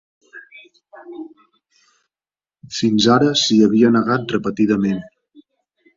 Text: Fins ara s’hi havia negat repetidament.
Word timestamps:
Fins 2.79 3.11
ara 3.17 3.31
s’hi 3.43 3.61
havia 3.67 3.95
negat 3.99 4.37
repetidament. 4.37 5.05